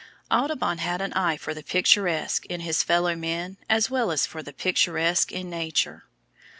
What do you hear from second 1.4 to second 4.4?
the picturesque in his fellow men as well as